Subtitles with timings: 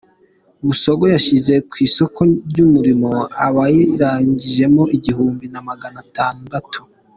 [0.67, 2.19] Busogo yashyize ku isoko
[2.49, 3.11] ry’umurimo
[3.47, 6.79] abayirangijemo igihumbi namagana tandatu